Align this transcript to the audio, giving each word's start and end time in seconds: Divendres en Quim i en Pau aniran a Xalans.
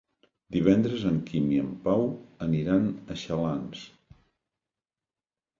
Divendres 0.53 1.03
en 1.09 1.19
Quim 1.27 1.51
i 1.57 1.59
en 1.63 1.67
Pau 1.83 2.07
aniran 2.47 2.89
a 2.89 3.19
Xalans. 3.25 3.85